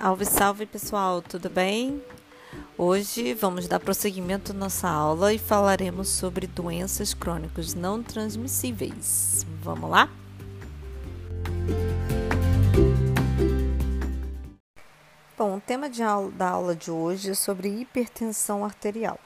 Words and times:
Salve, 0.00 0.24
salve 0.24 0.64
pessoal, 0.64 1.20
tudo 1.20 1.50
bem? 1.50 2.00
Hoje 2.76 3.34
vamos 3.34 3.66
dar 3.66 3.80
prosseguimento 3.80 4.52
à 4.52 4.54
nossa 4.54 4.88
aula 4.88 5.34
e 5.34 5.38
falaremos 5.38 6.08
sobre 6.08 6.46
doenças 6.46 7.12
crônicas 7.12 7.74
não 7.74 8.00
transmissíveis. 8.00 9.44
Vamos 9.60 9.90
lá? 9.90 10.08
Bom, 15.36 15.56
o 15.56 15.60
tema 15.60 15.90
aula, 16.06 16.30
da 16.30 16.48
aula 16.48 16.76
de 16.76 16.92
hoje 16.92 17.30
é 17.30 17.34
sobre 17.34 17.68
hipertensão 17.68 18.64
arterial. 18.64 19.18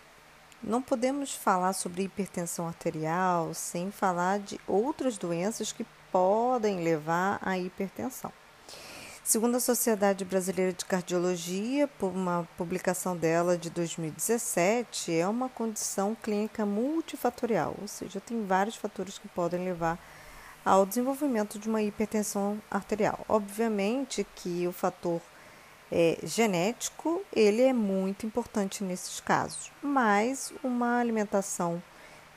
Não 0.62 0.80
podemos 0.80 1.34
falar 1.34 1.74
sobre 1.74 2.04
hipertensão 2.04 2.66
arterial 2.66 3.52
sem 3.52 3.90
falar 3.90 4.38
de 4.38 4.58
outras 4.66 5.18
doenças 5.18 5.70
que 5.70 5.84
podem 6.10 6.82
levar 6.82 7.38
à 7.42 7.58
hipertensão. 7.58 8.32
Segundo 9.24 9.56
a 9.56 9.60
Sociedade 9.60 10.24
Brasileira 10.24 10.72
de 10.72 10.84
Cardiologia, 10.84 11.86
por 11.86 12.10
uma 12.10 12.46
publicação 12.58 13.16
dela 13.16 13.56
de 13.56 13.70
2017, 13.70 15.12
é 15.12 15.28
uma 15.28 15.48
condição 15.48 16.16
clínica 16.20 16.66
multifatorial, 16.66 17.76
ou 17.80 17.86
seja, 17.86 18.20
tem 18.20 18.44
vários 18.44 18.74
fatores 18.74 19.18
que 19.18 19.28
podem 19.28 19.64
levar 19.64 19.96
ao 20.64 20.84
desenvolvimento 20.84 21.56
de 21.56 21.68
uma 21.68 21.80
hipertensão 21.80 22.60
arterial. 22.68 23.24
Obviamente 23.28 24.26
que 24.34 24.66
o 24.66 24.72
fator 24.72 25.20
é, 25.90 26.18
genético 26.24 27.22
ele 27.32 27.62
é 27.62 27.72
muito 27.72 28.26
importante 28.26 28.82
nesses 28.82 29.20
casos, 29.20 29.70
mas 29.80 30.52
uma 30.64 30.98
alimentação 30.98 31.80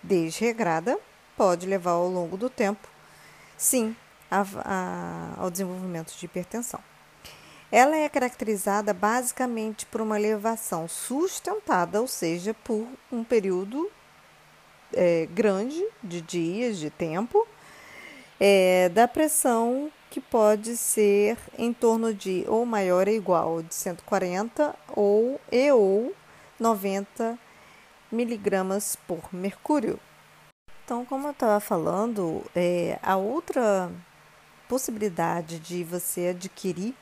desregrada 0.04 1.00
pode 1.36 1.66
levar 1.66 1.92
ao 1.92 2.08
longo 2.08 2.38
do 2.38 2.48
tempo, 2.48 2.88
sim, 3.58 3.96
a, 4.36 4.46
a, 4.64 5.42
ao 5.42 5.50
desenvolvimento 5.50 6.16
de 6.18 6.26
hipertensão. 6.26 6.80
Ela 7.72 7.98
é 7.98 8.08
caracterizada 8.08 8.94
basicamente 8.94 9.86
por 9.86 10.02
uma 10.02 10.20
elevação 10.20 10.88
sustentada, 10.88 12.00
ou 12.00 12.08
seja, 12.08 12.54
por 12.54 12.88
um 13.12 13.24
período 13.24 13.90
é, 14.94 15.28
grande 15.32 15.84
de 16.04 16.22
dias, 16.22 16.78
de 16.78 16.90
tempo, 16.90 17.46
é, 18.40 18.90
da 18.90 19.08
pressão 19.08 19.92
que 20.10 20.22
pode 20.22 20.78
ser 20.78 21.38
em 21.58 21.74
torno 21.74 22.14
de 22.14 22.46
ou 22.48 22.66
maior 22.66 23.08
ou 23.08 23.14
igual 23.14 23.62
de 23.62 23.74
140 23.76 24.74
ou 24.96 25.42
e 25.52 25.72
ou 25.72 26.14
90 26.60 27.38
miligramas 28.12 28.96
por 29.08 29.34
mercúrio. 29.34 30.00
Então, 30.86 31.04
como 31.04 31.28
eu 31.28 31.32
estava 31.32 31.60
falando, 31.60 32.44
é, 32.56 33.00
a 33.02 33.18
outra 33.18 33.92
possibilidade 34.68 35.60
de 35.60 35.84
você 35.84 36.28
adquirir 36.28 36.94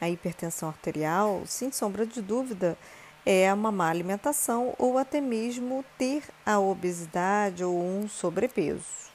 a 0.00 0.08
hipertensão 0.08 0.68
arterial, 0.68 1.42
sem 1.46 1.72
sombra 1.72 2.06
de 2.06 2.22
dúvida, 2.22 2.78
é 3.26 3.52
uma 3.52 3.70
má 3.70 3.90
alimentação 3.90 4.74
ou 4.78 4.96
até 4.96 5.20
mesmo 5.20 5.84
ter 5.98 6.22
a 6.46 6.58
obesidade 6.58 7.62
ou 7.62 7.78
um 7.78 8.08
sobrepeso. 8.08 9.08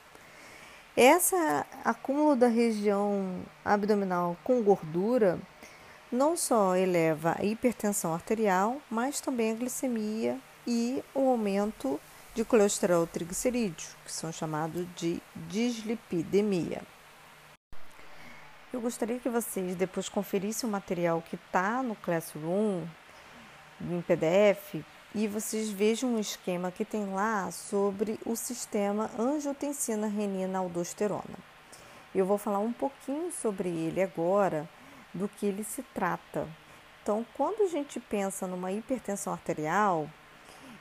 Essa 0.96 1.66
acúmulo 1.84 2.36
da 2.36 2.48
região 2.48 3.42
abdominal 3.66 4.38
com 4.44 4.62
gordura 4.62 5.40
não 6.12 6.38
só 6.38 6.76
eleva 6.76 7.36
a 7.40 7.44
hipertensão 7.44 8.14
arterial, 8.14 8.80
mas 8.92 9.20
também 9.20 9.52
a 9.52 9.56
glicemia 9.56 10.38
e 10.68 11.04
o 11.16 11.30
aumento 11.30 12.00
de 12.36 12.46
colesterol 12.46 13.08
triglicerídeo, 13.08 13.88
que 14.06 14.12
são 14.12 14.32
chamados 14.32 14.86
de 14.96 15.20
dislipidemia. 15.48 16.93
Eu 18.74 18.82
gostaria 18.82 19.20
que 19.20 19.30
vocês 19.30 19.76
depois 19.76 20.10
conferissem 20.10 20.68
o 20.68 20.72
material 20.72 21.22
que 21.22 21.36
está 21.36 21.84
no 21.84 21.96
Classroom, 21.96 22.84
em 23.80 24.02
PDF, 24.02 24.84
e 25.14 25.28
vocês 25.28 25.70
vejam 25.70 26.16
um 26.16 26.20
esquema 26.20 26.72
que 26.72 26.84
tem 26.84 27.14
lá 27.14 27.52
sobre 27.52 28.20
o 28.26 28.36
sistema 28.36 29.12
angiotensina 29.16 30.08
renina 30.08 30.58
aldosterona. 30.58 31.38
Eu 32.16 32.26
vou 32.26 32.40
falar 32.40 32.58
um 32.58 32.74
pouquinho 32.74 33.32
sobre 33.32 33.70
ele 33.70 34.02
agora, 34.02 34.68
do 35.14 35.28
que 35.28 35.46
ele 35.46 35.64
se 35.64 35.84
trata. 35.94 36.48
Então, 37.04 37.24
quando 37.36 37.62
a 37.62 37.68
gente 37.68 38.00
pensa 38.00 38.48
numa 38.48 38.72
hipertensão 38.72 39.34
arterial, 39.34 40.10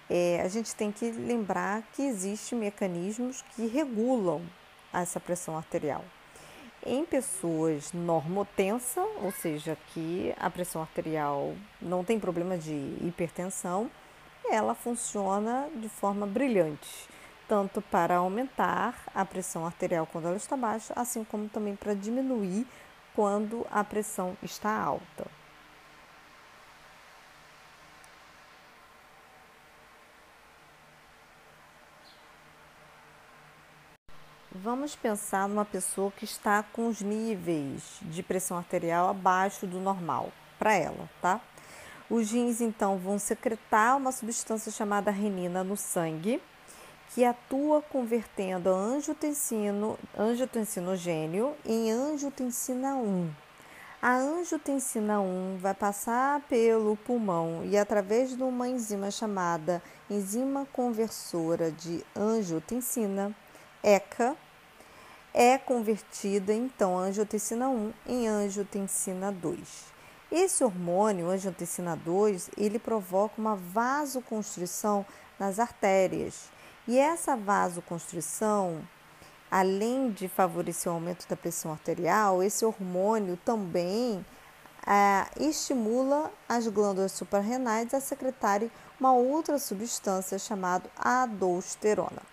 é, 0.09 0.41
a 0.41 0.49
gente 0.49 0.75
tem 0.75 0.91
que 0.91 1.11
lembrar 1.11 1.83
que 1.93 2.01
existem 2.01 2.59
mecanismos 2.59 3.45
que 3.55 3.67
regulam 3.67 4.41
essa 4.95 5.21
pressão 5.21 5.59
arterial. 5.59 6.03
Em 6.85 7.05
pessoas 7.05 7.93
normotensa, 7.93 9.01
ou 9.23 9.31
seja, 9.31 9.77
que 9.95 10.35
a 10.37 10.51
pressão 10.51 10.83
arterial 10.83 11.55
não 11.81 12.03
tem 12.03 12.19
problema 12.19 12.59
de 12.59 12.73
hipertensão, 13.01 13.89
ela 14.51 14.75
funciona 14.75 15.69
de 15.77 15.89
forma 15.89 16.27
brilhante, 16.27 17.09
tanto 17.47 17.81
para 17.81 18.17
aumentar 18.17 18.97
a 19.15 19.25
pressão 19.25 19.65
arterial 19.65 20.09
quando 20.11 20.27
ela 20.27 20.37
está 20.37 20.57
baixa, 20.57 20.93
assim 20.97 21.23
como 21.23 21.49
também 21.49 21.77
para 21.77 21.95
diminuir 21.95 22.67
quando 23.15 23.65
a 23.71 23.85
pressão 23.85 24.37
está 24.43 24.77
alta. 24.77 25.42
Vamos 34.63 34.95
pensar 34.95 35.49
numa 35.49 35.65
pessoa 35.65 36.13
que 36.13 36.25
está 36.25 36.63
com 36.63 36.87
os 36.87 37.01
níveis 37.01 37.99
de 38.03 38.23
pressão 38.23 38.57
arterial 38.57 39.09
abaixo 39.09 39.67
do 39.67 39.81
normal 39.81 40.31
para 40.57 40.73
ela, 40.73 41.11
tá? 41.21 41.41
Os 42.09 42.31
rins 42.31 42.61
então 42.61 42.97
vão 42.97 43.19
secretar 43.19 43.97
uma 43.97 44.13
substância 44.13 44.71
chamada 44.71 45.11
renina 45.11 45.65
no 45.65 45.77
sangue, 45.77 46.41
que 47.09 47.25
atua 47.25 47.83
convertendo 47.83 48.71
angiotensino, 48.71 49.99
angiotensinogênio 50.17 51.57
em 51.67 51.91
angiotensina 51.91 52.95
1. 52.95 53.31
A 54.01 54.15
angiotensina 54.15 55.21
1 55.21 55.59
vai 55.59 55.75
passar 55.75 56.41
pelo 56.43 56.97
pulmão 56.99 57.65
e 57.65 57.77
através 57.77 58.37
de 58.37 58.43
uma 58.45 58.69
enzima 58.69 59.11
chamada 59.11 59.83
enzima 60.09 60.69
conversora 60.73 61.73
de 61.73 62.07
angiotensina, 62.15 63.35
ECA, 63.83 64.37
é 65.35 65.57
convertida 65.57 66.53
então 66.53 66.99
a 66.99 67.03
angiotensina 67.03 67.69
1 67.69 67.93
em 68.07 68.29
angiotensina 68.29 69.33
2. 69.33 69.93
Esse 70.31 70.65
hormônio, 70.65 71.29
angiotensina 71.29 71.97
2, 71.97 72.51
ele 72.57 72.79
provoca 72.79 73.41
uma 73.41 73.57
vasoconstrição 73.57 75.05
nas 75.39 75.59
artérias. 75.59 76.51
E 76.89 76.99
essa 76.99 77.37
vasoconstrição, 77.37 78.83
além 79.51 80.11
de 80.11 80.29
favorecer 80.29 80.91
o 80.91 80.95
aumento 80.95 81.29
da 81.29 81.37
pressão 81.37 81.73
arterial, 81.73 82.43
esse 82.43 82.65
hormônio 82.65 83.39
também 83.45 84.25
é, 84.87 85.27
estimula 85.39 86.33
as 86.49 86.67
glândulas 86.67 87.13
suprarrenais 87.13 87.95
a 87.95 88.01
secretarem 88.01 88.71
uma 88.99 89.13
outra 89.13 89.59
substância 89.59 90.39
chamada 90.39 90.91
aldosterona. 90.97 92.32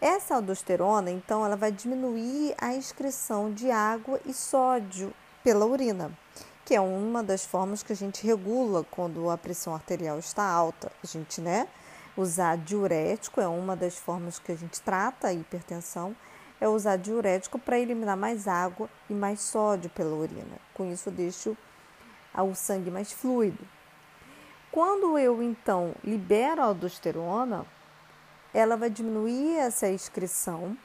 Essa 0.00 0.36
aldosterona, 0.36 1.10
então, 1.10 1.44
ela 1.44 1.56
vai 1.56 1.72
diminuir 1.72 2.54
a 2.56 2.72
excreção 2.72 3.52
de 3.52 3.68
água 3.68 4.20
e 4.24 4.32
sódio 4.32 5.12
pela 5.42 5.66
urina, 5.66 6.16
que 6.64 6.72
é 6.72 6.80
uma 6.80 7.20
das 7.20 7.44
formas 7.44 7.82
que 7.82 7.92
a 7.92 7.96
gente 7.96 8.24
regula 8.24 8.84
quando 8.92 9.28
a 9.28 9.36
pressão 9.36 9.74
arterial 9.74 10.16
está 10.16 10.44
alta. 10.44 10.92
A 11.02 11.06
gente, 11.06 11.40
né, 11.40 11.66
usar 12.16 12.56
diurético 12.56 13.40
é 13.40 13.48
uma 13.48 13.74
das 13.74 13.96
formas 13.98 14.38
que 14.38 14.52
a 14.52 14.56
gente 14.56 14.80
trata 14.80 15.28
a 15.28 15.32
hipertensão, 15.32 16.14
é 16.60 16.68
usar 16.68 16.96
diurético 16.96 17.58
para 17.58 17.78
eliminar 17.78 18.16
mais 18.16 18.46
água 18.46 18.88
e 19.10 19.14
mais 19.14 19.40
sódio 19.40 19.90
pela 19.90 20.14
urina. 20.14 20.58
Com 20.74 20.92
isso, 20.92 21.08
eu 21.08 21.12
deixo 21.12 21.56
o 22.36 22.54
sangue 22.54 22.88
mais 22.88 23.10
fluido. 23.10 23.66
Quando 24.70 25.18
eu, 25.18 25.42
então, 25.42 25.92
libero 26.04 26.62
a 26.62 26.66
aldosterona, 26.66 27.66
ela 28.52 28.76
vai 28.76 28.90
diminuir 28.90 29.56
essa 29.58 29.88
excreção 29.88 30.76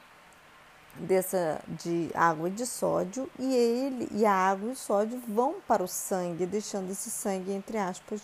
dessa 0.96 1.60
de 1.66 2.10
água 2.14 2.48
e 2.48 2.52
de 2.52 2.66
sódio 2.66 3.28
e 3.38 3.54
ele 3.54 4.08
e 4.12 4.24
a 4.24 4.32
água 4.32 4.68
e 4.68 4.72
o 4.72 4.76
sódio 4.76 5.20
vão 5.26 5.56
para 5.66 5.82
o 5.82 5.88
sangue, 5.88 6.46
deixando 6.46 6.90
esse 6.90 7.10
sangue 7.10 7.52
entre 7.52 7.78
aspas 7.78 8.22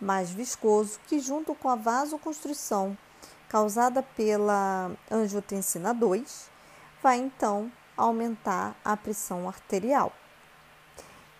mais 0.00 0.30
viscoso, 0.30 0.98
que 1.06 1.18
junto 1.18 1.54
com 1.54 1.68
a 1.68 1.76
vasoconstrição 1.76 2.96
causada 3.48 4.02
pela 4.02 4.90
angiotensina 5.10 5.94
2, 5.94 6.50
vai 7.02 7.18
então 7.18 7.70
aumentar 7.96 8.74
a 8.84 8.96
pressão 8.96 9.48
arterial. 9.48 10.12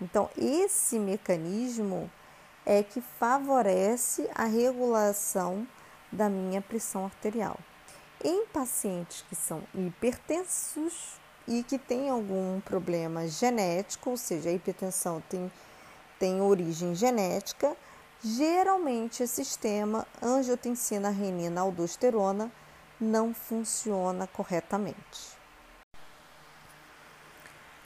Então, 0.01 0.31
esse 0.37 0.99
mecanismo 0.99 2.11
é 2.65 2.83
que 2.83 3.01
favorece 3.01 4.29
a 4.35 4.45
regulação 4.45 5.67
da 6.15 6.29
minha 6.29 6.63
pressão 6.63 7.05
arterial. 7.05 7.59
Em 8.23 8.47
pacientes 8.47 9.25
que 9.29 9.35
são 9.35 9.63
hipertensos 9.75 11.21
e 11.47 11.63
que 11.63 11.79
têm 11.79 12.09
algum 12.09 12.61
problema 12.61 13.29
genético, 13.29 14.11
ou 14.11 14.17
seja, 14.17 14.49
a 14.49 14.53
hipertensão 14.53 15.23
tem 15.29 15.51
tem 16.19 16.41
origem 16.41 16.95
genética, 16.95 17.77
geralmente 18.23 19.23
esse 19.23 19.45
sistema 19.45 20.07
angiotensina 20.23 21.11
renina 21.11 21.61
aldosterona 21.61 22.51
não 23.01 23.35
funciona 23.35 24.27
corretamente. 24.27 25.35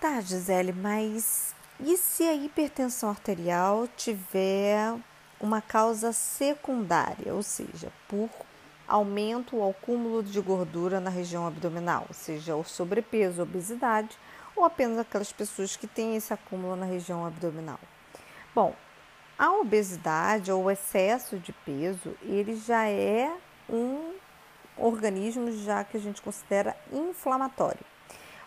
Tá, 0.01 0.21
Gisele, 0.21 0.73
mas 0.73 1.55
e 1.81 1.97
se 1.97 2.23
a 2.23 2.35
hipertensão 2.35 3.09
arterial 3.09 3.89
tiver 3.97 4.97
uma 5.41 5.61
causa 5.61 6.13
secundária, 6.13 7.33
ou 7.33 7.43
seja, 7.43 7.93
por 8.09 8.29
aumento 8.87 9.57
ou 9.57 9.71
acúmulo 9.71 10.23
de 10.23 10.41
gordura 10.41 10.99
na 10.99 11.11
região 11.11 11.47
abdominal, 11.47 12.07
seja 12.13 12.57
o 12.57 12.65
sobrepeso, 12.65 13.43
obesidade 13.43 14.19
ou 14.57 14.65
apenas 14.65 14.99
aquelas 14.99 15.33
pessoas 15.33 15.77
que 15.77 15.87
têm 15.87 16.17
esse 16.17 16.33
acúmulo 16.33 16.75
na 16.75 16.87
região 16.87 17.25
abdominal? 17.25 17.79
Bom, 18.55 18.75
a 19.39 19.53
obesidade 19.53 20.51
ou 20.51 20.65
o 20.65 20.71
excesso 20.71 21.39
de 21.39 21.53
peso, 21.53 22.17
ele 22.23 22.57
já 22.57 22.89
é 22.89 23.33
um 23.69 24.15
organismo 24.77 25.53
já 25.53 25.85
que 25.85 25.97
a 25.97 26.01
gente 26.01 26.23
considera 26.23 26.77
inflamatório. 26.93 27.85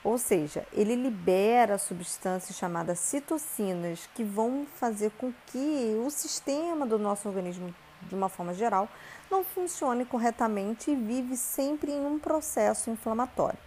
Ou 0.03 0.17
seja, 0.17 0.65
ele 0.73 0.95
libera 0.95 1.77
substâncias 1.77 2.57
chamadas 2.57 2.97
citocinas 2.99 4.09
que 4.15 4.23
vão 4.23 4.65
fazer 4.75 5.11
com 5.11 5.31
que 5.47 5.95
o 6.03 6.09
sistema 6.09 6.85
do 6.87 6.97
nosso 6.97 7.27
organismo, 7.27 7.73
de 8.07 8.15
uma 8.15 8.27
forma 8.27 8.53
geral, 8.53 8.89
não 9.29 9.43
funcione 9.43 10.03
corretamente 10.03 10.89
e 10.89 10.95
vive 10.95 11.37
sempre 11.37 11.91
em 11.91 12.03
um 12.03 12.17
processo 12.17 12.89
inflamatório. 12.89 13.59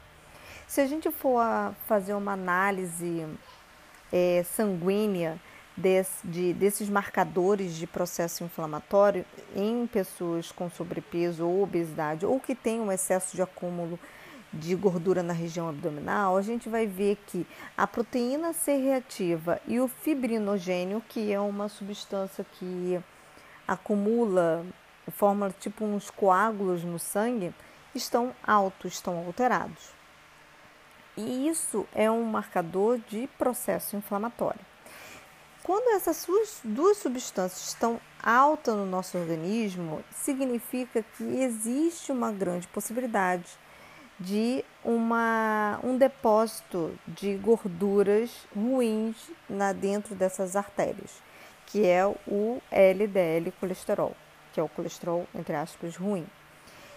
Se 0.67 0.81
a 0.81 0.87
gente 0.87 1.11
for 1.11 1.45
fazer 1.87 2.15
uma 2.15 2.33
análise 2.33 3.27
é, 4.13 4.45
sanguínea 4.45 5.41
desse, 5.77 6.27
de, 6.27 6.53
desses 6.53 6.89
marcadores 6.89 7.75
de 7.75 7.87
processo 7.87 8.43
inflamatório 8.43 9.25
em 9.55 9.87
pessoas 9.87 10.51
com 10.51 10.71
sobrepeso 10.71 11.47
ou 11.47 11.63
obesidade 11.63 12.27
ou 12.27 12.41
que 12.41 12.55
têm 12.55 12.81
um 12.81 12.91
excesso 12.91 13.37
de 13.37 13.43
acúmulo 13.43 13.99
de 14.55 14.75
gordura 14.75 15.23
na 15.23 15.33
região 15.33 15.69
abdominal, 15.69 16.37
a 16.37 16.43
gente 16.43 16.69
vai 16.69 16.87
ver 16.87 17.17
que 17.27 17.47
a 17.77 17.87
proteína 17.87 18.53
C 18.53 18.77
reativa 18.77 19.61
e 19.67 19.81
o 19.81 19.89
fibrinogênio, 19.89 21.03
que 21.09 21.33
é 21.33 21.41
uma 21.41 21.69
substância 21.69 22.45
que 22.59 23.01
acumula, 23.67 24.65
forma 25.09 25.55
tipo 25.59 25.85
uns 25.85 26.11
coágulos 26.11 26.85
no 26.85 26.99
sangue, 26.99 27.53
estão 27.95 28.35
altos, 28.43 28.95
estão 28.95 29.19
alterados. 29.27 29.91
E 31.17 31.49
isso 31.49 31.87
é 31.95 32.11
um 32.11 32.25
marcador 32.25 32.99
de 33.09 33.29
processo 33.39 33.97
inflamatório. 33.97 34.61
Quando 35.63 35.97
essas 35.97 36.27
duas 36.63 36.99
substâncias 36.99 37.69
estão 37.69 37.99
altas 38.23 38.75
no 38.75 38.85
nosso 38.85 39.17
organismo, 39.17 40.05
significa 40.11 41.03
que 41.17 41.25
existe 41.25 42.13
uma 42.13 42.31
grande 42.31 42.67
possibilidade 42.69 43.47
de 44.19 44.65
uma, 44.85 45.81
um 45.83 45.97
depósito 45.97 46.97
de 47.07 47.35
gorduras 47.37 48.31
ruins 48.55 49.17
na, 49.49 49.73
dentro 49.73 50.15
dessas 50.15 50.55
artérias, 50.55 51.23
que 51.67 51.87
é 51.87 52.07
o 52.07 52.61
LDL 52.71 53.53
colesterol, 53.59 54.15
que 54.53 54.61
é 54.61 54.63
o 54.63 54.69
colesterol, 54.69 55.27
entre 55.35 55.55
aspas, 55.55 55.97
ruim. 55.97 56.27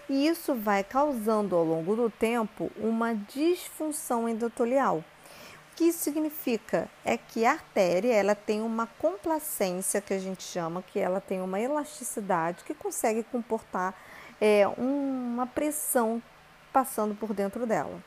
E 0.08 0.26
isso 0.26 0.54
vai 0.54 0.82
causando 0.82 1.54
ao 1.54 1.64
longo 1.64 1.94
do 1.94 2.08
tempo 2.08 2.70
uma 2.76 3.14
disfunção 3.14 4.28
endotelial. 4.28 4.98
O 4.98 5.76
que 5.76 5.84
isso 5.84 5.98
significa? 5.98 6.88
É 7.04 7.16
que 7.16 7.44
a 7.44 7.52
artéria 7.52 8.14
ela 8.14 8.34
tem 8.34 8.62
uma 8.62 8.86
complacência 8.86 10.00
que 10.00 10.14
a 10.14 10.18
gente 10.18 10.42
chama, 10.42 10.82
que 10.82 10.98
ela 10.98 11.20
tem 11.20 11.40
uma 11.40 11.60
elasticidade 11.60 12.64
que 12.64 12.74
consegue 12.74 13.22
comportar 13.22 13.94
é, 14.40 14.66
uma 14.66 15.46
pressão 15.46 16.22
passando 16.78 17.12
por 17.12 17.34
dentro 17.34 17.66
dela. 17.66 18.00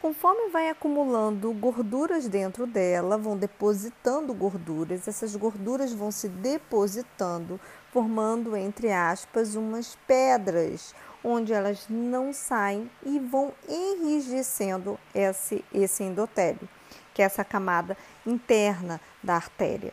Conforme 0.00 0.48
vai 0.50 0.70
acumulando 0.70 1.52
gorduras 1.52 2.28
dentro 2.28 2.64
dela, 2.64 3.18
vão 3.18 3.36
depositando 3.36 4.32
gorduras, 4.32 5.08
essas 5.08 5.34
gorduras 5.34 5.92
vão 5.92 6.12
se 6.12 6.28
depositando, 6.28 7.58
formando, 7.92 8.56
entre 8.56 8.92
aspas, 8.92 9.56
umas 9.56 9.98
pedras, 10.06 10.94
onde 11.24 11.52
elas 11.52 11.86
não 11.88 12.32
saem 12.32 12.88
e 13.04 13.18
vão 13.18 13.52
enrijecendo 13.68 14.96
esse, 15.12 15.64
esse 15.74 16.04
endotélio, 16.04 16.68
que 17.12 17.20
é 17.20 17.24
essa 17.24 17.44
camada 17.44 17.96
interna 18.24 19.00
da 19.20 19.34
artéria. 19.34 19.92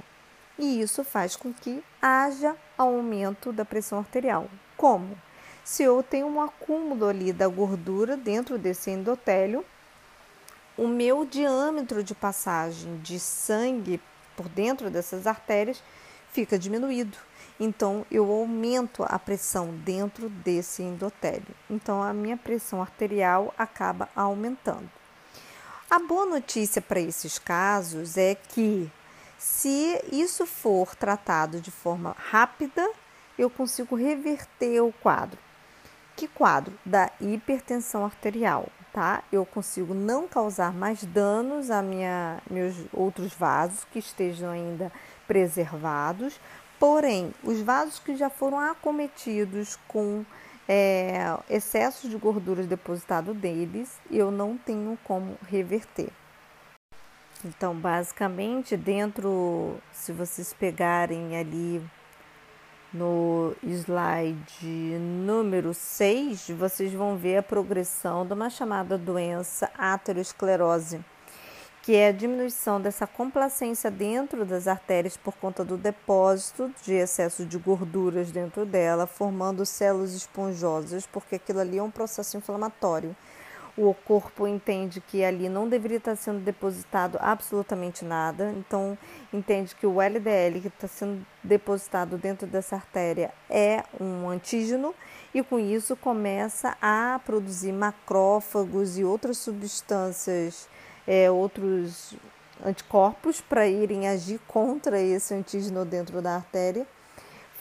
E 0.59 0.79
isso 0.79 1.03
faz 1.03 1.35
com 1.35 1.51
que 1.51 1.83
haja 2.00 2.56
aumento 2.77 3.51
da 3.51 3.65
pressão 3.65 3.97
arterial. 3.97 4.47
Como? 4.77 5.17
Se 5.63 5.84
eu 5.84 6.02
tenho 6.02 6.28
um 6.28 6.42
acúmulo 6.42 7.06
ali 7.06 7.31
da 7.31 7.48
gordura 7.48 8.18
dentro 8.18 8.58
desse 8.58 8.90
endotélio, 8.90 9.63
o 10.78 10.88
meu 10.88 11.25
diâmetro 11.25 12.04
de 12.04 12.16
passagem 12.16 12.98
de 12.98 13.19
sangue 13.19 14.02
por 14.36 14.50
dentro 14.50 14.90
dessas 14.90 15.28
artérias 15.28 15.84
fica 16.31 16.58
diminuído. 16.58 17.18
Então, 17.60 18.06
eu 18.10 18.31
aumento 18.31 19.04
a 19.04 19.19
pressão 19.19 19.68
dentro 19.86 20.30
desse 20.30 20.81
endotélio. 20.81 21.54
Então, 21.69 22.02
a 22.02 22.12
minha 22.12 22.36
pressão 22.36 22.81
arterial 22.81 23.54
acaba 23.56 24.10
aumentando. 24.16 24.90
A 25.88 26.00
boa 26.00 26.25
notícia 26.25 26.81
para 26.81 27.00
esses 27.00 27.38
casos 27.38 28.18
é 28.18 28.34
que, 28.34 28.90
se 29.38 30.02
isso 30.12 30.48
for 30.48 30.96
tratado 30.96 31.62
de 31.62 31.69
forma 31.69 32.16
rápida, 32.18 32.90
eu 33.38 33.50
consigo 33.50 33.96
reverter 33.96 34.81
o 34.81 34.92
quadro. 34.94 35.50
Que 36.21 36.27
quadro? 36.27 36.71
Da 36.85 37.09
hipertensão 37.19 38.06
arterial, 38.06 38.69
tá? 38.94 39.23
Eu 39.31 39.44
consigo 39.44 39.95
não 39.95 40.27
causar 40.27 40.71
mais 40.71 41.03
danos 41.03 41.71
a 41.71 41.81
minha, 41.81 42.38
meus 42.47 42.75
outros 42.94 43.33
vasos 43.33 43.85
que 43.85 43.97
estejam 43.97 44.51
ainda 44.51 44.91
preservados, 45.25 46.39
porém, 46.79 47.33
os 47.44 47.59
vasos 47.62 47.97
que 47.97 48.15
já 48.15 48.29
foram 48.29 48.59
acometidos 48.59 49.79
com 49.88 50.23
é, 50.69 51.35
excesso 51.50 52.07
de 52.07 52.18
gorduras 52.18 52.67
depositado 52.67 53.33
deles, 53.33 54.00
eu 54.12 54.29
não 54.29 54.56
tenho 54.56 55.00
como 55.03 55.39
reverter. 55.47 56.12
Então, 57.43 57.74
basicamente, 57.74 58.77
dentro, 58.77 59.75
se 59.91 60.12
vocês 60.12 60.53
pegarem 60.53 61.36
ali 61.36 61.84
no 62.93 63.55
slide 63.63 64.98
número 65.00 65.74
6, 65.74 66.50
vocês 66.50 66.91
vão 66.91 67.15
ver 67.15 67.38
a 67.38 67.43
progressão 67.43 68.25
de 68.25 68.33
uma 68.33 68.50
chamada 68.50 68.98
doença 68.98 69.69
aterosclerose, 69.77 71.00
que 71.81 71.95
é 71.95 72.10
a 72.10 72.12
diminuição 72.12 72.81
dessa 72.81 73.07
complacência 73.07 73.89
dentro 73.89 74.45
das 74.45 74.67
artérias 74.67 75.15
por 75.15 75.36
conta 75.36 75.63
do 75.63 75.77
depósito 75.77 76.69
de 76.83 76.93
excesso 76.93 77.45
de 77.45 77.57
gorduras 77.57 78.29
dentro 78.29 78.65
dela, 78.65 79.07
formando 79.07 79.65
células 79.65 80.13
esponjosas, 80.13 81.07
porque 81.07 81.36
aquilo 81.36 81.60
ali 81.60 81.77
é 81.77 81.83
um 81.83 81.91
processo 81.91 82.36
inflamatório 82.36 83.15
o 83.83 83.93
corpo 83.93 84.47
entende 84.47 85.01
que 85.01 85.23
ali 85.23 85.50
não 85.50 85.67
deveria 85.67 85.97
estar 85.97 86.15
sendo 86.15 86.39
depositado 86.39 87.17
absolutamente 87.21 88.05
nada, 88.05 88.53
então 88.57 88.97
entende 89.33 89.75
que 89.75 89.88
o 89.88 90.01
LDL 90.01 90.61
que 90.61 90.67
está 90.67 90.88
sendo 90.88 91.25
depositado 91.43 92.17
dentro 92.17 92.47
dessa 92.47 92.75
artéria 92.75 93.31
é 93.50 93.83
um 94.00 94.29
antígeno 94.29 94.93
e 95.33 95.41
com 95.41 95.57
isso 95.57 95.95
começa 95.95 96.77
a 96.81 97.19
produzir 97.25 97.71
macrófagos 97.71 98.97
e 98.97 99.03
outras 99.03 99.38
substâncias, 99.38 100.67
é, 101.07 101.31
outros 101.31 102.15
anticorpos 102.65 103.41
para 103.41 103.67
irem 103.67 104.07
agir 104.07 104.39
contra 104.47 105.00
esse 105.00 105.33
antígeno 105.33 105.85
dentro 105.85 106.21
da 106.21 106.35
artéria 106.35 106.85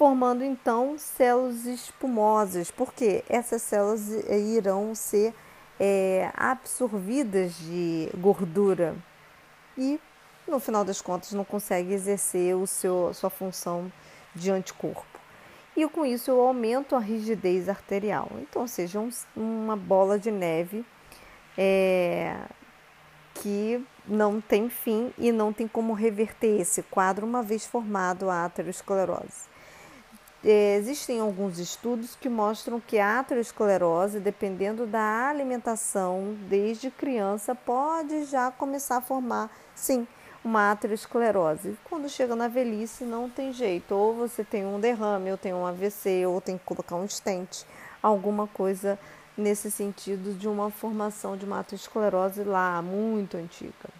formando 0.01 0.43
então 0.43 0.97
células 0.97 1.67
espumosas, 1.67 2.71
porque 2.71 3.23
essas 3.29 3.61
células 3.61 4.09
irão 4.31 4.95
ser 4.95 5.35
é, 5.81 6.31
absorvidas 6.37 7.57
de 7.57 8.11
gordura 8.19 8.95
e, 9.79 9.99
no 10.47 10.61
final 10.61 10.85
das 10.85 11.01
contas, 11.01 11.33
não 11.33 11.45
consegue 11.45 11.95
exercer 11.95 12.55
o 12.55 12.67
seu, 12.67 13.15
sua 13.15 13.31
função 13.31 13.91
de 14.35 14.51
anticorpo. 14.51 15.19
E 15.75 15.89
com 15.89 16.05
isso 16.05 16.31
eu 16.31 16.41
aumento 16.43 16.95
a 16.95 16.99
rigidez 16.99 17.67
arterial. 17.67 18.29
Então, 18.43 18.67
seja 18.67 19.01
um, 19.01 19.09
uma 19.35 19.77
bola 19.77 20.19
de 20.19 20.31
neve 20.31 20.85
é, 21.57 22.37
que 23.35 23.83
não 24.07 24.41
tem 24.41 24.69
fim 24.69 25.13
e 25.17 25.33
não 25.33 25.53
tem 25.53 25.67
como 25.67 25.95
reverter 25.95 26.61
esse 26.61 26.83
quadro 26.83 27.25
uma 27.25 27.43
vez 27.43 27.65
formado 27.65 28.29
a 28.29 28.45
aterosclerose. 28.45 29.49
Existem 30.43 31.21
alguns 31.21 31.59
estudos 31.59 32.17
que 32.17 32.29
mostram 32.29 32.81
que 32.81 32.99
a 32.99 33.21
aterosclerose, 33.21 34.19
dependendo 34.19 34.87
da 34.87 35.29
alimentação 35.29 36.35
desde 36.49 36.91
criança, 36.91 37.55
pode 37.55 38.25
já 38.25 38.51
começar 38.51 38.97
a 38.97 39.01
formar, 39.03 39.51
sim, 39.75 40.09
uma 40.43 40.73
aterosclerose. 40.73 41.77
Quando 41.85 42.09
chega 42.09 42.35
na 42.35 42.49
velhice, 42.49 43.05
não 43.05 43.29
tem 43.29 43.53
jeito. 43.53 43.95
Ou 43.95 44.15
você 44.15 44.43
tem 44.43 44.65
um 44.65 44.81
derrame, 44.81 45.31
ou 45.31 45.37
tem 45.37 45.53
um 45.53 45.67
AVC, 45.67 46.25
ou 46.27 46.41
tem 46.41 46.57
que 46.57 46.65
colocar 46.65 46.97
um 46.97 47.07
stent, 47.07 47.67
alguma 48.03 48.47
coisa 48.47 48.99
nesse 49.37 49.71
sentido 49.71 50.33
de 50.33 50.49
uma 50.49 50.71
formação 50.71 51.37
de 51.37 51.45
uma 51.45 51.61
aterosclerose 51.61 52.45
lá 52.45 52.81
muito 52.81 53.37
antiga. 53.37 54.00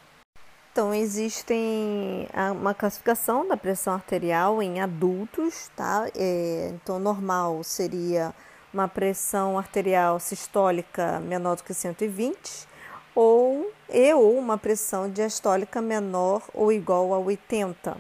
Então, 0.73 0.95
existem 0.95 2.29
uma 2.53 2.73
classificação 2.73 3.47
da 3.47 3.57
pressão 3.57 3.93
arterial 3.93 4.63
em 4.63 4.81
adultos, 4.81 5.69
tá? 5.75 6.07
É, 6.15 6.71
então, 6.73 7.01
normal 7.01 7.65
seria 7.65 8.33
uma 8.73 8.87
pressão 8.87 9.59
arterial 9.59 10.21
sistólica 10.21 11.19
menor 11.19 11.57
do 11.57 11.65
que 11.65 11.75
120 11.75 12.69
ou 13.17 13.73
e 13.89 14.15
ou 14.15 14.39
uma 14.39 14.57
pressão 14.57 15.11
diastólica 15.11 15.83
menor 15.83 16.43
ou 16.55 16.71
igual 16.71 17.13
a 17.13 17.19
80. 17.19 17.97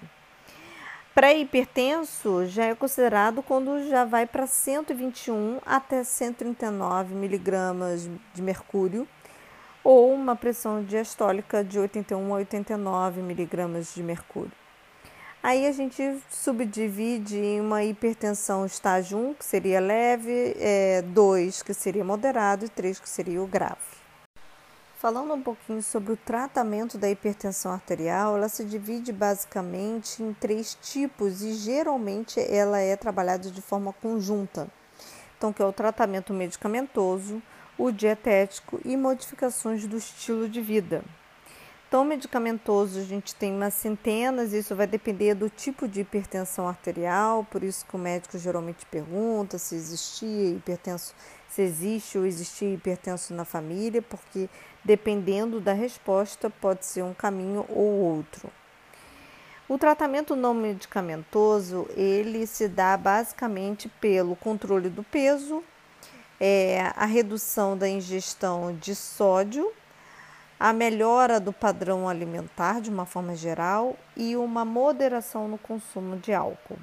Pré-hipertenso 1.12 2.46
já 2.46 2.66
é 2.66 2.74
considerado 2.76 3.42
quando 3.42 3.88
já 3.88 4.04
vai 4.04 4.26
para 4.26 4.46
121 4.46 5.58
até 5.66 6.04
139 6.04 7.16
miligramas 7.16 8.08
de 8.32 8.40
mercúrio 8.40 9.08
ou 9.90 10.14
uma 10.14 10.36
pressão 10.36 10.84
diastólica 10.84 11.64
de 11.64 11.76
81 11.76 12.32
a 12.32 12.36
89 12.36 13.22
miligramas 13.22 13.92
de 13.92 14.04
mercúrio. 14.04 14.52
Aí 15.42 15.66
a 15.66 15.72
gente 15.72 16.00
subdivide 16.30 17.36
em 17.36 17.60
uma 17.60 17.82
hipertensão 17.82 18.64
estágio 18.64 19.18
1, 19.18 19.34
que 19.34 19.44
seria 19.44 19.80
leve, 19.80 20.54
2, 21.06 21.60
é, 21.60 21.64
que 21.64 21.74
seria 21.74 22.04
moderado, 22.04 22.66
e 22.66 22.68
3, 22.68 23.00
que 23.00 23.08
seria 23.08 23.42
o 23.42 23.48
grave. 23.48 23.98
Falando 24.96 25.34
um 25.34 25.42
pouquinho 25.42 25.82
sobre 25.82 26.12
o 26.12 26.16
tratamento 26.16 26.96
da 26.96 27.10
hipertensão 27.10 27.72
arterial, 27.72 28.36
ela 28.36 28.48
se 28.48 28.64
divide 28.64 29.12
basicamente 29.12 30.22
em 30.22 30.32
três 30.34 30.78
tipos 30.80 31.42
e 31.42 31.52
geralmente 31.54 32.38
ela 32.38 32.78
é 32.78 32.94
trabalhada 32.94 33.50
de 33.50 33.60
forma 33.60 33.92
conjunta. 33.94 34.68
Então, 35.36 35.52
que 35.52 35.60
é 35.60 35.64
o 35.64 35.72
tratamento 35.72 36.32
medicamentoso, 36.32 37.42
o 37.80 37.90
dietético 37.90 38.78
e 38.84 38.94
modificações 38.94 39.86
do 39.86 39.96
estilo 39.96 40.46
de 40.46 40.60
vida. 40.60 41.02
Então, 41.88 42.04
medicamentoso, 42.04 43.00
a 43.00 43.02
gente 43.02 43.34
tem 43.34 43.52
umas 43.52 43.72
centenas, 43.72 44.52
isso 44.52 44.76
vai 44.76 44.86
depender 44.86 45.34
do 45.34 45.48
tipo 45.48 45.88
de 45.88 46.02
hipertensão 46.02 46.68
arterial, 46.68 47.44
por 47.50 47.64
isso 47.64 47.84
que 47.86 47.96
o 47.96 47.98
médico 47.98 48.38
geralmente 48.38 48.84
pergunta 48.86 49.58
se 49.58 49.74
existia 49.74 50.50
hipertenso, 50.50 51.14
se 51.48 51.62
existe 51.62 52.18
ou 52.18 52.26
existia 52.26 52.72
hipertenso 52.72 53.32
na 53.32 53.46
família, 53.46 54.02
porque 54.02 54.48
dependendo 54.84 55.58
da 55.58 55.72
resposta, 55.72 56.50
pode 56.50 56.84
ser 56.84 57.02
um 57.02 57.14
caminho 57.14 57.64
ou 57.68 57.92
outro. 58.02 58.50
O 59.66 59.78
tratamento 59.78 60.36
não 60.36 60.52
medicamentoso, 60.52 61.88
ele 61.96 62.46
se 62.46 62.68
dá 62.68 62.96
basicamente 62.96 63.88
pelo 64.00 64.36
controle 64.36 64.90
do 64.90 65.02
peso, 65.02 65.64
é, 66.40 66.90
a 66.96 67.04
redução 67.04 67.76
da 67.76 67.86
ingestão 67.86 68.74
de 68.74 68.94
sódio, 68.94 69.70
a 70.58 70.72
melhora 70.72 71.38
do 71.38 71.52
padrão 71.52 72.08
alimentar 72.08 72.80
de 72.80 72.88
uma 72.88 73.04
forma 73.04 73.36
geral 73.36 73.94
e 74.16 74.34
uma 74.36 74.64
moderação 74.64 75.46
no 75.46 75.58
consumo 75.58 76.16
de 76.16 76.32
álcool. 76.32 76.78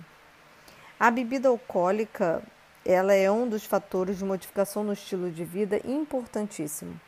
A 0.99 1.09
bebida 1.09 1.49
alcoólica, 1.49 2.41
ela 2.85 3.13
é 3.13 3.29
um 3.29 3.47
dos 3.47 3.65
fatores 3.65 4.19
de 4.19 4.25
modificação 4.25 4.83
no 4.83 4.93
estilo 4.93 5.31
de 5.31 5.43
vida 5.43 5.81
importantíssimo. 5.83 6.99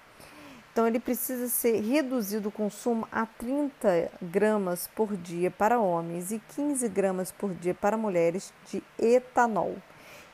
Então, 0.72 0.88
ele 0.88 1.00
precisa 1.00 1.48
ser 1.48 1.82
reduzido 1.82 2.50
o 2.50 2.52
consumo 2.52 3.08
a 3.12 3.26
30 3.26 4.12
gramas 4.22 4.88
por 4.96 5.18
dia 5.18 5.50
para 5.50 5.80
homens 5.80 6.32
e 6.32 6.40
15 6.56 6.88
gramas 6.88 7.32
por 7.32 7.54
dia 7.54 7.74
para 7.74 7.98
mulheres 7.98 8.54
de 8.70 8.84
etanol. 8.98 9.76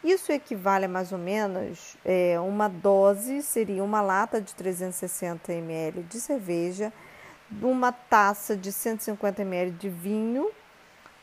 Isso 0.05 0.31
equivale 0.31 0.85
a 0.85 0.87
mais 0.87 1.11
ou 1.11 1.17
menos 1.17 1.97
é, 2.05 2.39
uma 2.39 2.67
dose, 2.67 3.41
seria 3.41 3.83
uma 3.83 4.01
lata 4.01 4.39
de 4.39 4.53
360 4.53 5.51
ml 5.51 6.03
de 6.03 6.21
cerveja, 6.21 6.93
uma 7.59 7.91
taça 7.91 8.55
de 8.55 8.71
150 8.71 9.41
ml 9.41 9.71
de 9.71 9.89
vinho 9.89 10.51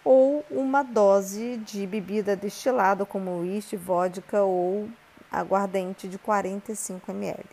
ou 0.04 0.44
uma 0.50 0.82
dose 0.82 1.58
de 1.58 1.86
bebida 1.86 2.34
destilada 2.34 3.06
como 3.06 3.38
uísque, 3.38 3.76
vodka 3.76 4.42
ou 4.42 4.88
aguardente 5.30 6.08
de 6.08 6.18
45 6.18 7.08
ml. 7.12 7.44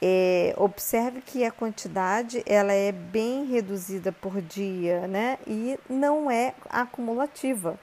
É, 0.00 0.54
observe 0.56 1.20
que 1.20 1.44
a 1.44 1.50
quantidade 1.50 2.42
ela 2.46 2.72
é 2.72 2.92
bem 2.92 3.44
reduzida 3.44 4.10
por 4.10 4.40
dia, 4.40 5.06
né? 5.06 5.38
E 5.46 5.78
não 5.86 6.30
é 6.30 6.54
acumulativa. 6.70 7.78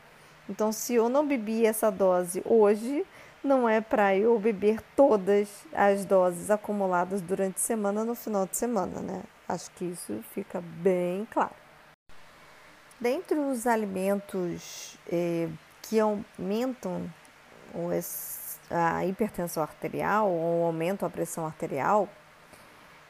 Então, 0.50 0.72
se 0.72 0.94
eu 0.94 1.10
não 1.10 1.28
bebi 1.28 1.66
essa 1.66 1.90
dose 1.90 2.42
hoje, 2.46 3.06
não 3.44 3.68
é 3.68 3.82
para 3.82 4.16
eu 4.16 4.38
beber 4.40 4.82
todas 4.96 5.66
as 5.74 6.06
doses 6.06 6.50
acumuladas 6.50 7.22
durante 7.22 7.58
a 7.58 7.60
semana 7.60 8.04
no 8.04 8.16
final 8.16 8.46
de 8.46 8.58
semana, 8.58 9.02
né? 9.02 9.24
Acho 9.48 9.70
que 9.72 9.86
isso 9.86 10.24
fica 10.34 10.62
bem 10.62 11.28
claro. 11.32 11.54
Dentre 13.00 13.38
os 13.38 13.68
alimentos 13.68 14.98
eh, 15.12 15.50
que 15.82 16.00
aumentam 16.00 17.12
a 18.72 19.06
hipertensão 19.06 19.62
arterial 19.62 20.30
ou 20.32 20.66
aumentam 20.66 21.08
a 21.08 21.12
pressão 21.12 21.46
arterial, 21.46 22.08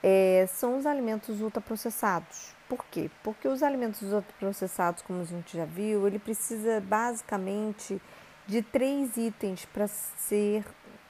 eh, 0.04 0.46
são 0.50 0.78
os 0.78 0.86
alimentos 0.86 1.40
ultraprocessados. 1.40 2.55
Por 2.68 2.84
quê? 2.86 3.12
Porque 3.24 3.48
os 3.48 3.62
alimentos 3.62 4.02
processados, 4.40 5.04
como 5.04 5.22
a 5.22 5.26
gente 5.26 5.56
já 5.56 5.66
viu, 5.66 6.08
ele 6.08 6.18
precisa 6.18 6.82
basicamente 6.82 8.02
de 8.48 8.62
três 8.62 9.18
itens 9.18 9.66
para 9.66 9.88
ser 9.88 10.66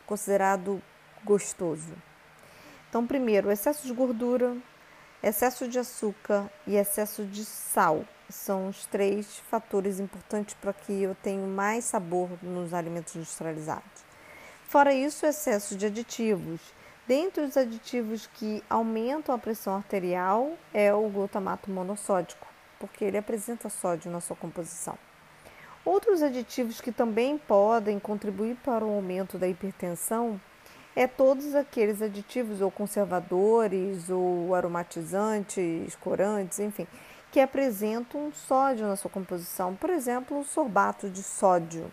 considerado 0.05 0.81
gostoso. 1.23 1.93
Então, 2.89 3.07
primeiro, 3.07 3.51
excesso 3.51 3.87
de 3.87 3.93
gordura, 3.93 4.55
excesso 5.23 5.67
de 5.67 5.79
açúcar 5.79 6.49
e 6.67 6.75
excesso 6.75 7.25
de 7.25 7.43
sal 7.43 8.05
são 8.29 8.67
os 8.67 8.85
três 8.85 9.37
fatores 9.49 9.99
importantes 9.99 10.55
para 10.55 10.73
que 10.73 11.03
eu 11.03 11.15
tenha 11.15 11.45
mais 11.45 11.85
sabor 11.85 12.29
nos 12.41 12.73
alimentos 12.73 13.15
industrializados. 13.15 14.03
Fora 14.67 14.93
isso, 14.93 15.25
excesso 15.25 15.75
de 15.75 15.85
aditivos 15.85 16.59
Dentre 17.07 17.43
os 17.43 17.55
aditivos 17.55 18.27
que 18.33 18.63
aumentam 18.67 19.35
a 19.35 19.37
pressão 19.37 19.75
arterial 19.75 20.53
é 20.73 20.91
o 20.91 21.07
glutamato 21.07 21.69
monossódico, 21.69 22.47
porque 22.79 23.05
ele 23.05 23.17
apresenta 23.17 23.69
sódio 23.69 24.09
na 24.09 24.19
sua 24.19 24.35
composição. 24.35 24.97
Outros 25.85 26.23
aditivos 26.23 26.81
que 26.81 26.91
também 26.91 27.37
podem 27.37 27.99
contribuir 27.99 28.55
para 28.63 28.83
o 28.83 28.89
aumento 28.89 29.37
da 29.37 29.47
hipertensão 29.47 30.41
é 30.95 31.05
todos 31.05 31.53
aqueles 31.53 32.01
aditivos 32.01 32.59
ou 32.59 32.71
conservadores 32.71 34.09
ou 34.09 34.55
aromatizantes, 34.55 35.95
corantes, 35.97 36.57
enfim, 36.57 36.87
que 37.31 37.39
apresentam 37.39 38.33
sódio 38.33 38.87
na 38.87 38.95
sua 38.95 39.11
composição, 39.11 39.75
por 39.75 39.91
exemplo, 39.91 40.39
o 40.39 40.43
sorbato 40.43 41.07
de 41.07 41.21
sódio. 41.21 41.91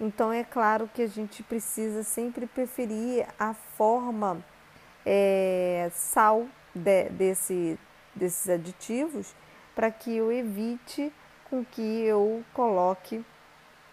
Então 0.00 0.32
é 0.32 0.42
claro 0.42 0.88
que 0.94 1.02
a 1.02 1.06
gente 1.06 1.42
precisa 1.42 2.02
sempre 2.02 2.46
preferir 2.46 3.26
a 3.38 3.52
forma 3.52 4.42
é, 5.04 5.90
sal 5.92 6.46
de, 6.74 7.08
desse, 7.10 7.78
desses 8.14 8.48
aditivos 8.48 9.34
para 9.74 9.90
que 9.90 10.16
eu 10.16 10.32
evite 10.32 11.12
com 11.50 11.64
que 11.64 11.82
eu 11.82 12.44
coloque 12.52 13.24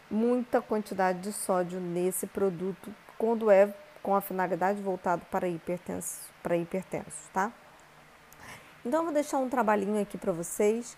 muita 0.10 0.62
quantidade 0.62 1.20
de 1.20 1.32
sódio 1.32 1.80
nesse 1.80 2.28
produto 2.28 2.94
quando 3.18 3.50
é 3.50 3.74
com 4.02 4.16
a 4.16 4.22
finalidade 4.22 4.82
voltado 4.82 5.24
para 5.30 5.48
hipertenso, 5.48 6.22
para 6.42 6.58
hipertenso, 6.58 7.30
tá? 7.32 7.52
Então 8.84 9.02
eu 9.02 9.06
vou 9.06 9.14
deixar 9.14 9.38
um 9.38 9.48
trabalhinho 9.48 10.02
aqui 10.02 10.18
para 10.18 10.32
vocês, 10.32 10.98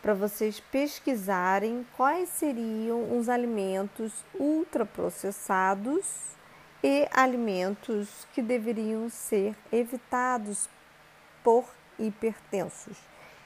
para 0.00 0.14
vocês 0.14 0.60
pesquisarem 0.60 1.84
quais 1.96 2.28
seriam 2.28 3.18
os 3.18 3.28
alimentos 3.28 4.24
ultraprocessados 4.38 6.34
e 6.84 7.08
alimentos 7.10 8.26
que 8.34 8.42
deveriam 8.42 9.08
ser 9.08 9.56
evitados 9.72 10.68
por 11.42 11.64
hipertensos. 11.98 12.98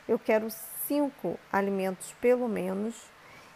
Eu 0.08 0.18
quero 0.18 0.48
cinco 0.88 1.38
alimentos 1.52 2.12
pelo 2.20 2.48
menos, 2.48 3.00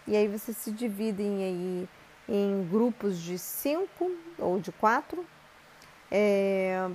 e 0.07 0.15
aí 0.15 0.29
vocês 0.29 0.57
se 0.57 0.71
dividem 0.71 1.43
aí 1.43 1.89
em 2.29 2.65
grupos 2.71 3.19
de 3.19 3.37
cinco 3.37 4.09
ou 4.39 4.61
de 4.61 4.71
quatro 4.71 5.27
é, 6.09 6.89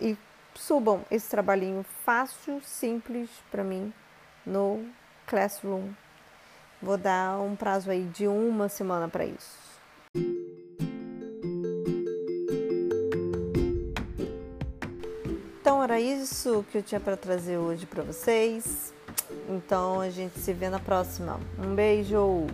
e 0.00 0.16
subam 0.54 1.04
esse 1.10 1.28
trabalhinho 1.28 1.84
fácil, 2.04 2.62
simples 2.62 3.30
para 3.50 3.64
mim 3.64 3.92
no 4.46 4.86
Classroom. 5.26 5.90
Vou 6.80 6.96
dar 6.96 7.40
um 7.40 7.56
prazo 7.56 7.90
aí 7.90 8.04
de 8.04 8.28
uma 8.28 8.68
semana 8.68 9.08
para 9.08 9.24
isso. 9.24 10.51
Era 15.82 16.00
isso 16.00 16.64
que 16.70 16.78
eu 16.78 16.82
tinha 16.82 17.00
para 17.00 17.16
trazer 17.16 17.56
hoje 17.58 17.86
para 17.86 18.04
vocês. 18.04 18.94
Então 19.48 20.00
a 20.00 20.10
gente 20.10 20.38
se 20.38 20.52
vê 20.52 20.68
na 20.68 20.78
próxima. 20.78 21.40
Um 21.58 21.74
beijo! 21.74 22.46